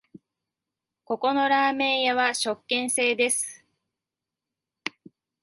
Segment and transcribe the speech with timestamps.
[1.03, 3.63] ここのラーメン屋は食券制です